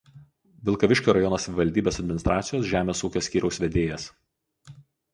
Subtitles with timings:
[0.69, 4.11] Vilkaviškio rajono savivaldybės administracijos Žemės ūkio skyriaus vedėjas.